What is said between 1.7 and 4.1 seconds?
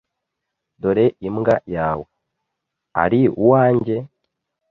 yawe. Ari uwanjye?